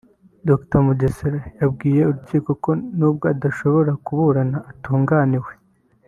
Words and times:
Dr 0.47 0.79
Mugesera 0.85 1.39
yabwiye 1.59 2.01
urukiko 2.05 2.51
ko 2.63 2.71
nubwo 2.97 3.25
adashobra 3.33 3.91
kuburana 4.05 4.57
atunganiwe 4.71 5.51